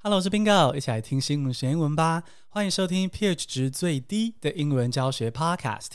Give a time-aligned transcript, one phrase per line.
[0.00, 2.22] Hello，我是 Bingo，一起来听新闻学英文吧。
[2.50, 5.94] 欢迎收听 pH 值最低的英文教学 Podcast。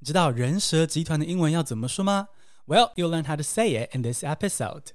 [0.00, 2.30] 你知道人蛇集团的英文要怎么说吗
[2.66, 4.86] ？Well，you learn how to say it in this episode.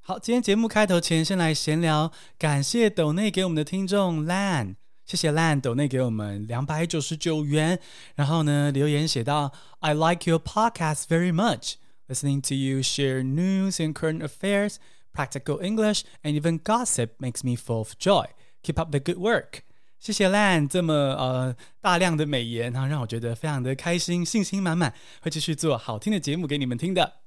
[0.00, 2.12] 好，今天节目开头前，先来闲聊。
[2.38, 7.80] 感谢抖内给我们的听众 Lan，谢谢 Lan 抖内给我们两百九十九元。
[8.14, 11.74] 然后呢，留言写道：I like your podcast very much.
[12.06, 14.76] Listening to you share news and current affairs.
[15.12, 18.26] Practical English and even gossip makes me full of joy.
[18.62, 19.60] Keep up the good work.
[19.98, 27.20] 谢谢 Lan 这么呃大量的美言，然后让我觉得非常的开心，信心满满，会继续做好听的节目给你们听的。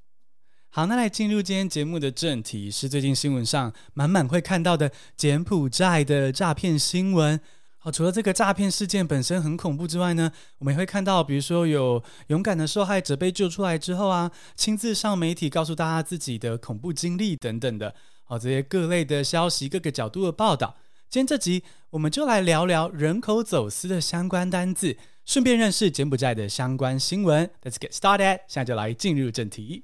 [0.70, 7.40] 好，那来进入今天节目的正题，是最近新闻上满满会看到的柬埔寨的诈骗新闻。
[7.86, 20.76] 哦，除了这个诈骗事件本身很恐怖之外呢，我们也会看到，比如说有勇敢的受害者被救出来之后啊，亲自上媒体告诉大家自己的恐怖经历等等的，好，这些各类的消息，各个角度的报道。
[21.08, 27.48] 今天这集我们就来聊聊人口走私的相关单字，顺便认识柬埔寨的相关新闻。
[27.62, 29.84] Let's get started，现在就来进入正题。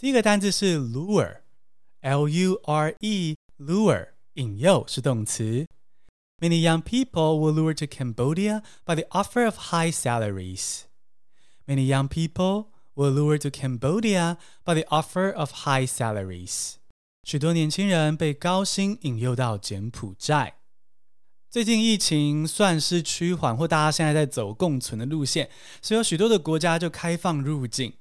[0.00, 1.38] 第一个单字是 lure，L-U-R-E，lure，
[4.34, 5.66] 引诱是动词。
[6.38, 10.82] Many young people were lured to Cambodia by the offer of high salaries.
[11.66, 16.74] Many young people were lured to Cambodia by the offer of high salaries.
[17.22, 20.58] 许多年轻人被高薪引诱到柬埔寨。
[21.50, 25.48] 最近疫情算是趋缓，或大家现在在走共存的路线，
[25.80, 27.94] 所以有许多的国家就开放入境。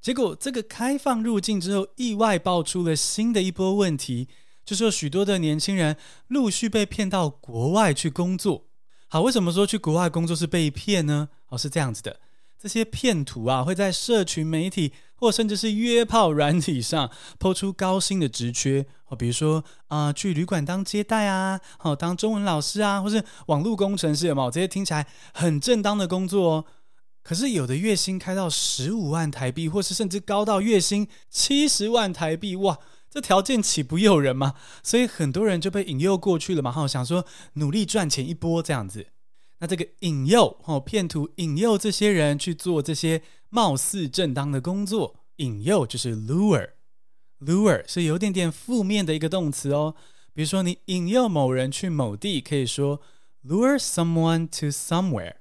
[0.00, 4.28] 结果，这个开放入境之后，意外爆出了新的一波问题，
[4.64, 5.96] 就是有许多的年轻人
[6.28, 8.66] 陆续被骗到国外去工作。
[9.08, 11.30] 好，为什么说去国外工作是被骗呢？
[11.48, 12.20] 哦，是这样子的，
[12.58, 24.50] 这些骗徒啊会在社群媒体或甚至是约炮软体上抛出高薪的职缺，哦，比如说啊、去旅馆当接待啊，好，当中文老师啊，或是网络工程师，有没有？
[24.50, 26.64] 这些听起来很正当的工作哦。
[27.28, 32.78] 可是有的月薪开到十五万台币，或是甚至高到月薪七十万台币，哇，
[33.10, 34.54] 这条件岂不诱人吗？
[34.82, 39.08] 所以很多人就被引诱过去了嘛，哈，想说努力赚钱一波这样子。
[39.58, 49.94] 那这个引诱，哦，骗徒引诱这些人去做这些貌似正当的工作，引诱就是 lure，lure 是有点点负面的一个动词哦。
[50.32, 53.02] 比如说你引诱某人去某地，可以说
[53.44, 55.34] lure someone to somewhere。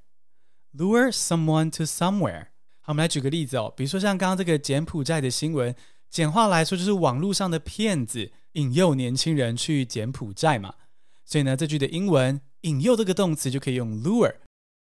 [0.78, 2.50] Lure someone to somewhere。
[2.82, 5.76] 好，我们来举个例子哦，比如说像刚刚这个柬埔寨的新闻，
[6.10, 10.76] 简化来说就是网络上的骗子引诱年轻人去柬埔寨嘛。
[11.26, 14.36] 所以呢，这句的英文“引诱”这个动词就可以用 lure。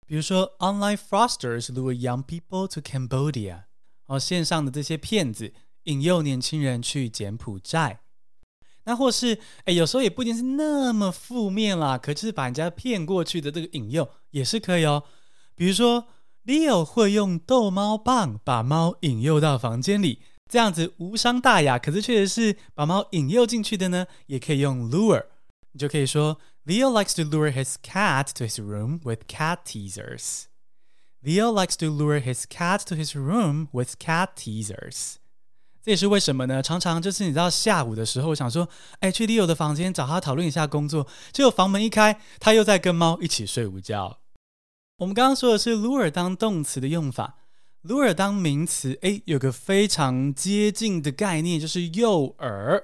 [0.06, 3.64] 比如说，online fraudsters lure young people to Cambodia。
[4.08, 8.02] 哦，线上的这些骗子引诱年轻人去柬埔寨。
[8.84, 15.04] 那或是，哎，有时候也不一定是那么负面啦，可就是把人家骗过去的这个引诱也是可以哦。
[15.56, 16.08] 比如说
[16.46, 25.26] ，Leo 会用逗猫棒把猫引诱到房间里，这样子无伤大雅，可是确实是把猫引诱进去的呢，也可以用 lure。
[25.72, 30.44] 你就可以说，Leo likes to lure his cat to his room with cat teasers.
[31.24, 35.16] Leo likes to lure his cat to his room with cat teasers.
[35.82, 36.62] 这也是为什么呢？
[36.62, 44.20] 常常就是你知道下午的时候，想说，哎，去 Leo 的房间找他讨论一下工作，结果房门一开，他又在跟猫一起睡午觉。
[44.98, 47.38] 我们刚刚说的是 lure 当动词的用法
[47.84, 52.82] ，lure 当名词，诶，有个非常接近的概念，就是诱饵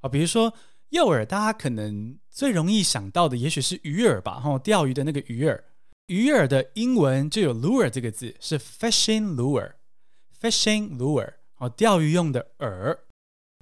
[0.00, 0.08] 啊。
[0.08, 0.54] 比如说
[0.88, 5.60] 诱饵，大家可能最容易想到的，也许是鱼饵吧，哈，钓鱼的那个鱼饵。
[6.06, 12.96] 鱼饵的英文就有 lure 这个字，是 fishing lure，fishing lure，哦，钓鱼用的饵。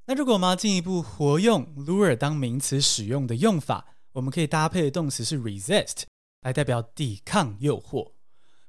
[0.06, 6.04] 那如果我们要进一步活用 lure 当名词使用的用法，我们可以搭配的动词是 resist。
[6.42, 8.12] 来代表抵抗诱惑，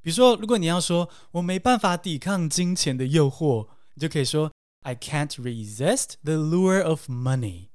[0.02, 4.52] 比如说，如果你要说我没办法抵抗金钱的诱惑，你就可以说
[4.82, 7.70] I can't resist the lure of money.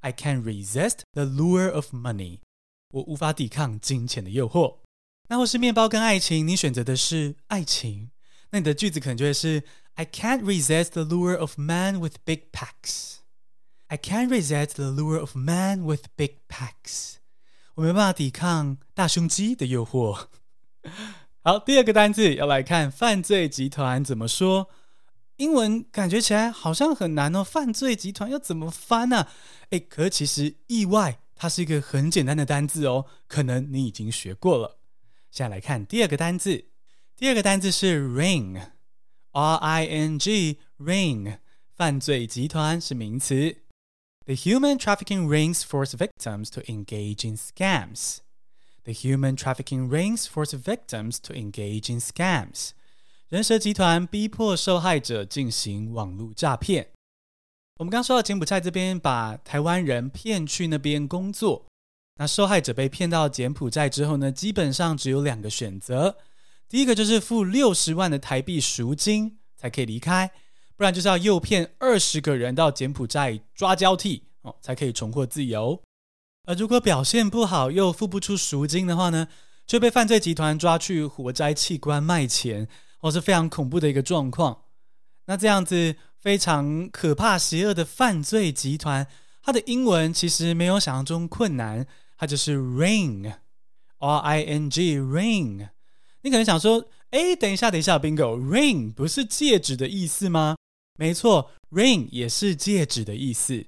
[0.00, 2.40] I can't resist the lure of money.
[2.90, 4.78] 我无法抵抗金钱的诱惑。
[5.28, 8.10] 那或是面包跟爱情，你选择的是爱情，
[8.50, 9.64] 那你的句子可能就会是
[9.94, 13.16] I can't resist the lure of man with big packs.
[13.88, 17.16] I can't resist the lure of man with big packs.
[17.74, 20.28] 我没办法抵抗大胸肌的诱惑。
[21.42, 24.68] 好，第二个单字要来看犯罪集团怎么说。
[25.36, 29.26] 英文感觉起来好像很难哦，犯罪集团要怎么翻呢？
[29.70, 33.06] 诶，可其实意外，它是一个很简单的单字哦。
[33.26, 34.78] 可能你已经学过了。
[35.32, 36.66] 现在来看第二个单字，
[37.16, 38.60] 第二个单字是 ring。
[39.32, 41.38] R I N G ring，
[41.74, 43.63] 犯罪集团是名词。
[44.25, 48.19] The human trafficking rings force victims to engage in scams.
[48.83, 52.71] The human trafficking rings force victims to engage in scams.
[53.29, 56.89] 人蛇集团逼迫受害者进行网络诈骗。
[57.77, 61.65] 我们刚说到柬埔寨这边把台湾人骗去那边工作，
[62.15, 66.17] 那受害者被骗到柬埔寨之后呢，基本上只有两个选择。
[66.67, 70.31] 第一个就是付六十万的台币赎金才可以离开，
[70.76, 75.80] 不然就是要诱骗二十个人到柬埔寨抓交替哦，才可以重获自由。
[76.46, 79.28] 而如果表现不好又付不出赎金的话呢，
[79.66, 82.68] 就被犯罪集团抓去活摘器官卖钱
[83.00, 84.64] 哦，是非常恐怖的一个状况。
[85.26, 89.06] 那这样子非常可怕邪恶的犯罪集团，
[89.42, 91.86] 它的英文其实没有想象中困难，
[92.18, 95.68] 它就是 ring，R I N G ring。
[96.22, 100.56] 你可能想说，哎，等一下，等一下，Bingo，ring 不是戒指的意思吗？
[100.98, 103.66] 没错，ring 也是戒指的意思。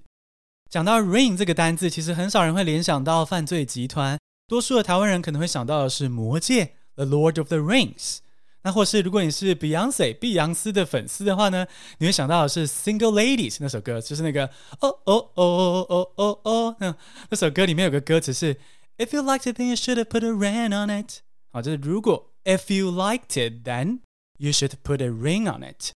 [0.71, 6.65] 讲到 ring 这个单字，其实很少人会联想到犯罪集团，多数的台湾人可能会想到的是《魔戒》
[6.95, 8.19] （The Lord of the Rings）。
[8.63, 11.67] 那或是如果你是 Beyonce 碧昂斯的粉丝的话呢，
[11.99, 14.47] 你会想到的是《Single Ladies》那首歌，就是那个
[14.81, 16.97] 哦哦哦哦哦哦哦，那
[17.31, 18.55] 那首歌里面有个歌词是
[18.99, 21.21] If you liked it, then you should have put a ring on it。
[21.53, 22.33] 好，就是如果。
[22.47, 24.03] If you liked it, then
[24.39, 25.91] you should put a ring on it.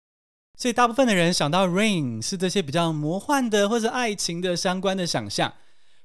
[0.60, 5.54] 所以大部分的人想到 ring 是这些比较魔幻的或者爱情的相关的想象。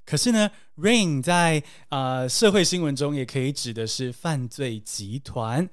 [0.06, 5.68] 可是呢，ring 在呃社会新闻中也可以指的是犯罪集团。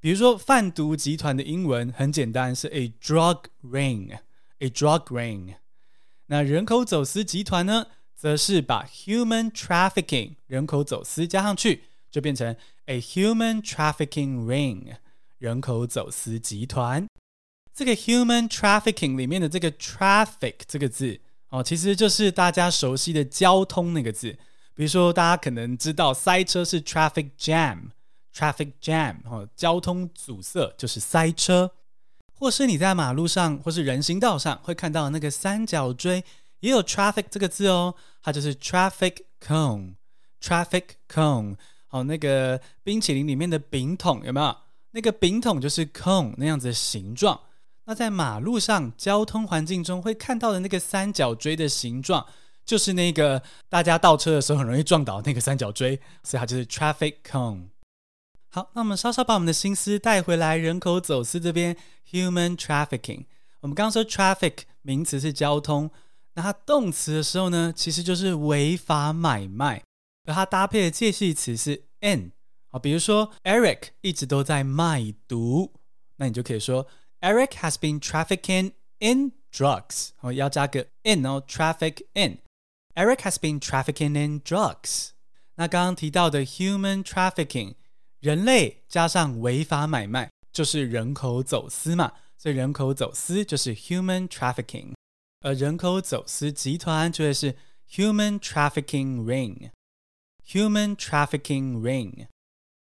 [0.00, 4.16] 比如说贩毒集团的英文很简单，是 a drug ring,
[4.60, 5.56] a drug ring。
[6.28, 12.56] 那人口走私集团呢，则是把 human trafficking 人口走私加上去，就变成
[12.86, 14.94] a human trafficking ring
[15.36, 17.06] 人口走私集团。
[17.74, 21.18] 这个 human trafficking 里面的这个 traffic 这个字
[21.48, 24.38] 哦，其实就是大家熟悉的交通那个字。
[24.74, 31.72] 比如说，大家可能知道塞车是 traffic jam，traffic jam 哦，交通阻塞就是塞车。
[32.36, 36.24] 或是你在马路上或是人行道上会看到那个三角锥，
[36.60, 41.56] 也有 traffic 这个字哦，它就是 traffic cone，traffic cone。
[41.90, 44.56] 哦，那个冰淇淋里面的饼桶有没有？
[44.90, 47.40] 那个饼桶就是 cone 那样子的形状。
[47.86, 52.26] 那在马路上交通环境中会看到的那个三角锥的形状，
[52.64, 57.68] 就是那个大家倒车的时候很容易撞倒那个三角锥，所以它就是 traffic cone。
[58.48, 61.76] 好，那我们稍稍把我们的心思带回来，人口走私这边
[62.10, 63.26] human trafficking。
[63.60, 65.90] 我们刚刚说 traffic 名词是交通，
[66.34, 69.82] 那它动词的时候呢，其实就是违法买卖。
[70.26, 72.30] 而它搭配的介系词是 n
[72.68, 75.72] 好，比如说 Eric 一直都在卖毒，
[76.16, 76.86] 那你就可以说
[77.23, 85.09] Eric has been trafficking in drugs，好，要加个 in 哦，traffic in。Eric has been trafficking in drugs。
[85.55, 87.75] 那刚刚提到的 human trafficking，
[88.19, 94.93] 人类加上违法买卖，就是人口走私嘛，所以人口走私就是 human trafficking，
[95.41, 97.55] 而人口走私集团就会是
[97.89, 102.25] human trafficking ring。Human trafficking ring，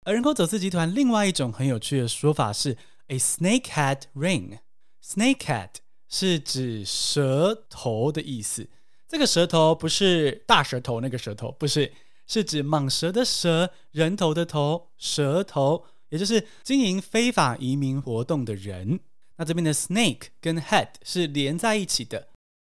[0.06, 2.78] 而人口走私集团另外一种很有趣的说法是
[3.09, 4.59] a snakehead ring。
[5.05, 5.71] snakehead
[6.09, 8.69] 是指蛇头的意思，
[9.09, 11.93] 这个蛇头不是大舌头那个舌头，不是，
[12.27, 19.01] 是指蟒蛇的蛇，人头的头，蛇头，也就是经营非法移民活动的人。
[19.37, 22.29] 那这边的 snake 跟 head 是连在一起的。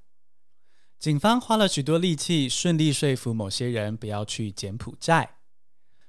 [0.97, 5.37] 警方花了许多力气，顺利说服某些人不要去柬埔寨。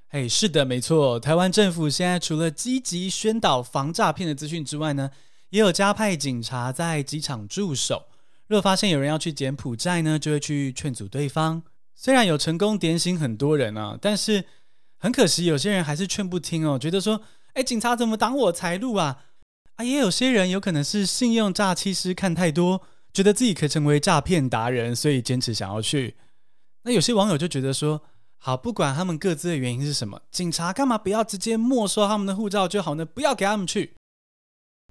[0.07, 1.19] 嘿，是的，没错。
[1.19, 5.11] 台湾政府现在除了积极宣导防诈骗的资讯之外呢，
[5.54, 8.08] 也有加派警察在机场驻守。
[8.48, 11.62] 若发现有人要去柬埔寨呢，就会去劝阻对方。
[11.94, 14.46] 虽然有成功点醒很多人啊，但是
[14.98, 17.22] 很可惜，有些人还是劝不听哦，觉得说，
[17.54, 19.26] 哎，警察怎么挡我财路啊？
[19.76, 22.82] 啊，也有些人有可能是信用诈欺师看太多，
[23.14, 26.16] 觉得自己可以成为诈骗达人，所以坚持想要去。
[26.82, 28.02] 那有些网友就觉得说，
[28.38, 33.06] 好，不管他们各自的原因是什么，警察干嘛不要直接没收他们的护照就好呢？
[33.06, 33.94] 不要给他们去。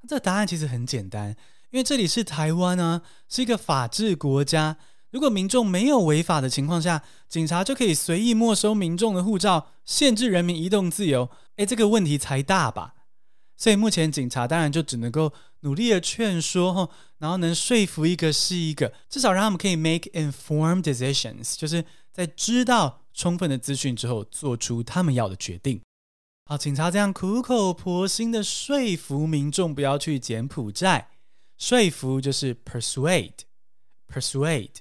[0.08, 1.36] 这答案其实很简单，
[1.70, 4.76] 因为这里是台湾啊，是一个法治国家。
[5.10, 11.28] 如果民众没有违法的情况下，警察就可以随意没收民众的护照，限制人民移动自由。
[11.56, 12.94] 诶，这个问题才大吧？
[13.56, 25.80] 所以目前警察当然就只能够努力的劝说，然后能说服一个是一个，至少让他们可以 make informed decisions，就是在知道充分的资讯之后，做出他们要的决定。
[26.52, 31.08] 好，警察这样苦口婆心的说服民众不要去柬埔寨，
[31.56, 34.74] 说服就是 persuade，persuade。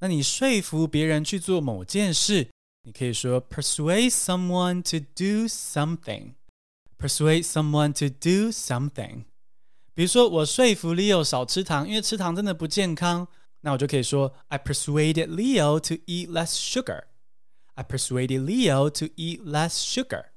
[0.00, 2.48] 那你说服别人去做某件事，
[2.82, 6.32] 你可以说 persuade someone to do something。
[6.98, 9.22] persuade someone to do something。
[9.94, 13.28] 比如说，我说服 Leo 少吃糖，因为吃糖真的不健康。
[13.60, 17.04] 那我就可以说 I persuaded Leo to eat less sugar。
[17.74, 20.30] I persuaded Leo to eat less sugar。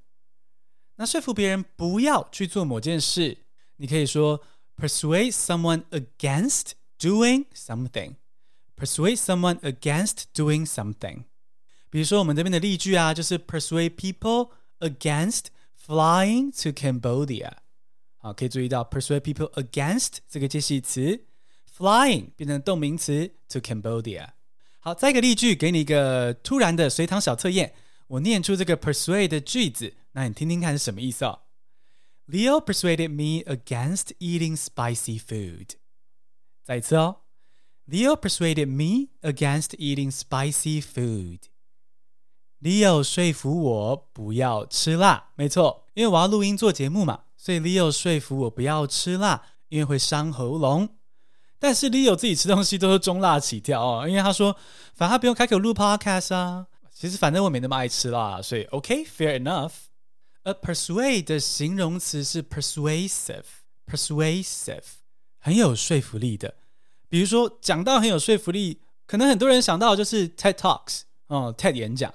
[1.00, 3.38] 那说服别人不要去做某件事，
[3.76, 4.42] 你可以说
[4.76, 11.24] persuade someone against doing something。Persuade someone against doing something。
[11.88, 14.50] 比如说，我们这边的例句啊，就是 persuade people
[14.80, 15.46] against
[15.86, 17.52] flying to Cambodia。
[18.18, 21.24] 好，可以注意到 persuade people against 这个介系词，
[21.74, 24.28] flying 变成动名词 to Cambodia。
[24.80, 27.74] 好，再一个例句，给你一个突然的随堂小测验。
[28.11, 31.43] 我念出这个 persuade 的句子，那你听听看是什么意思哦。
[32.27, 35.75] Leo persuaded me against eating spicy food。
[36.61, 37.21] 再一次哦。
[37.87, 41.39] Leo persuaded me against eating spicy food.
[42.61, 50.97] Leo 说服我不要吃辣，没错，因为我要录音做节目嘛，所以 Leo 说服我不要吃辣，因为会伤喉咙。
[51.57, 54.57] 但是 Leo 自己吃东西都是中辣起跳哦，因为他说，
[54.93, 56.67] 反正他不用开口录 podcast 啊。
[57.01, 59.71] 其实反正我没那么爱吃辣，所以 OK，fair enough。
[60.43, 64.83] 而 persuade 的形容词是 persuasive，persuasive，
[65.39, 66.53] 很有说服力的。
[67.09, 72.13] 比如说讲到很有说服力，可能很多人想到就是 TED Talks 哦，TED 演讲。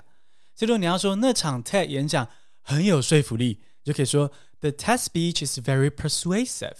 [0.54, 2.28] 所以如果你要说那场 TED 演讲
[2.60, 6.76] 很有说服力，就可以说 The TED speech is very persuasive.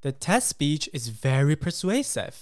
[0.00, 2.32] The TED speech is very persuasive.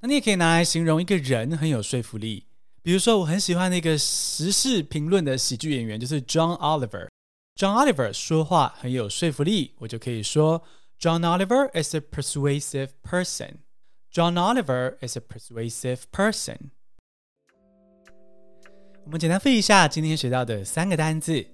[0.00, 2.48] 那你也可以拿来形容一个人很有说服力。
[2.84, 7.08] 比如说我很喜欢那个时事评论的喜剧演员，就是 John Oliver。
[7.56, 10.62] John Oliver 说话很有说服力，我就可以说
[11.00, 13.60] John Oliver is a persuasive person.
[14.12, 16.58] John Oliver is a persuasive person.
[19.06, 21.46] 我们简单背一下今天学到的三个单字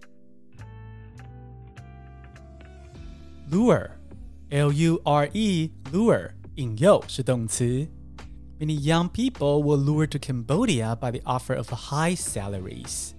[3.52, 3.88] ：lure,
[4.48, 7.86] l-u-r-e, lure，引诱是动词。
[8.59, 13.13] Many young people were lured to Cambodia by the offer of high salaries.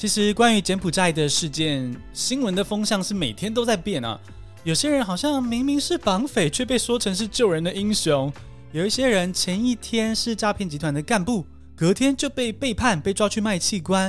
[0.00, 4.18] 其实，关于柬埔寨的事件，新闻的风向是每天都在变啊。
[4.64, 8.32] 有些人好像明明是绑匪，却被说成是救人的英雄。
[8.72, 11.44] 有一些人前一天是诈骗集团的干部，
[11.76, 14.06] 隔天就被背叛，被抓去卖器官。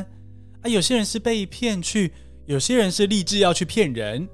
[0.61, 2.13] 啊，有些人是被骗去，
[2.45, 4.25] 有些人是立志要去骗人。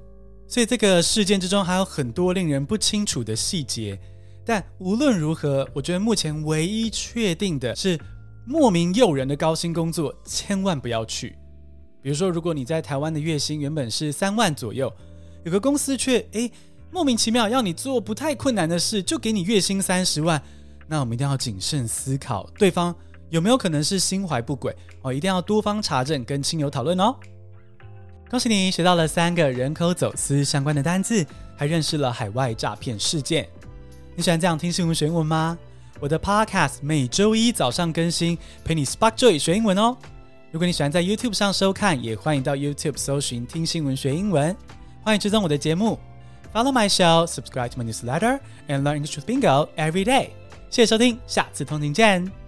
[0.46, 3.98] 所以这个事件之中还有很多令人不清楚的细节。
[4.46, 7.98] 但无论如何，我觉得目前唯一确定的是，
[8.46, 11.34] 莫名诱人的高薪工作千万不要去。
[12.02, 14.92] 比如说，如果你在台湾的月薪原本是三万左右，
[15.44, 16.50] 有个公司却诶。
[16.90, 20.42] 莫名其妙要你做不太困难的事，就给你月薪三十万，
[20.86, 22.96] 那我们一定要谨慎思考，对方
[23.28, 25.12] 有没有可能是心怀不轨哦？
[25.12, 27.14] 一定要多方查证跟亲友讨论哦。
[28.30, 31.26] 恭喜你学到了三个人口走私相关的单字，
[31.58, 33.46] 还认识了海外诈骗事件。
[34.16, 35.58] 你喜欢这样听新闻学英文吗？
[36.00, 39.94] 我的 Podcast 每周一早上更新，陪你 Spark Joy 学英文哦。
[40.50, 44.56] 如果你喜欢在 YouTube 上收看，也欢迎到 YouTube 搜寻听新闻学英文。
[45.02, 45.98] 欢迎追踪我的节目
[46.54, 50.30] ，Follow my show, subscribe to my newsletter, and learn English with Bingo every day。
[50.70, 52.47] 谢谢收听，下次通勤见。